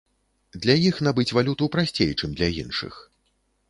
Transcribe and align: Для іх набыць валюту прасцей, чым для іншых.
Для 0.63 0.77
іх 0.89 0.95
набыць 1.09 1.27
валюту 1.41 1.71
прасцей, 1.79 2.11
чым 2.19 2.29
для 2.41 2.53
іншых. 2.65 2.93